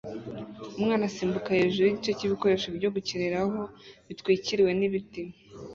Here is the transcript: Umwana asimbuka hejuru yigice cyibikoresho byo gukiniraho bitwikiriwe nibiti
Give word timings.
Umwana 0.77 1.03
asimbuka 1.09 1.57
hejuru 1.59 1.85
yigice 1.85 2.11
cyibikoresho 2.17 2.67
byo 2.77 2.89
gukiniraho 2.95 3.59
bitwikiriwe 4.07 4.71
nibiti 4.79 5.21